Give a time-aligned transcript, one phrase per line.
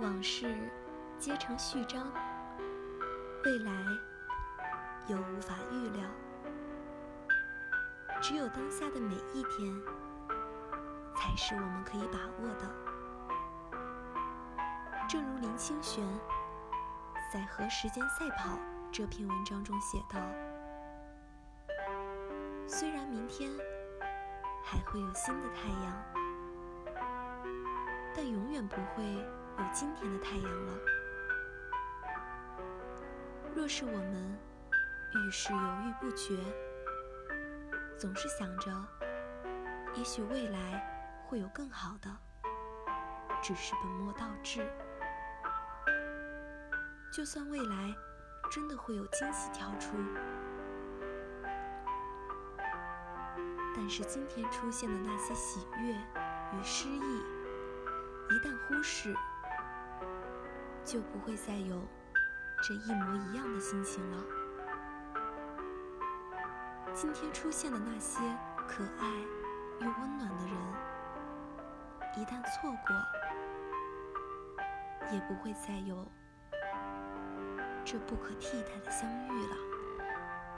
[0.00, 0.56] 往事
[1.18, 2.10] 皆成序章，
[3.44, 3.70] 未来
[5.08, 6.08] 又无法预料。
[8.18, 9.78] 只有当下的每一天，
[11.14, 12.66] 才是我们可以把握的。
[15.06, 16.02] 正如林清玄
[17.30, 18.54] 在《和时间赛跑》
[18.90, 20.18] 这篇文章中写道
[22.66, 23.52] ：“虽然明天
[24.64, 25.92] 还会有新的太阳，
[28.16, 29.04] 但永远不会
[29.60, 30.72] 有今天的太阳了。
[33.54, 34.38] 若是我们
[35.14, 36.34] 遇事犹豫不决，
[37.98, 38.70] 总是想着，
[39.94, 40.82] 也许未来
[41.28, 42.08] 会有更好的，
[43.42, 44.66] 只是本末倒置。
[47.12, 47.94] 就算未来
[48.50, 49.94] 真的会有惊喜跳出，
[53.76, 55.92] 但是今天出现的那些喜悦
[56.54, 57.22] 与诗意，
[58.30, 59.14] 一旦忽视，
[60.90, 61.80] 就不会再有
[62.64, 64.24] 这一模一样的心情了。
[66.92, 68.18] 今天出现的那些
[68.66, 69.08] 可爱
[69.78, 70.56] 又温暖的人，
[72.16, 72.96] 一旦错过，
[75.12, 76.04] 也不会再有
[77.84, 79.69] 这不可替代的相遇了。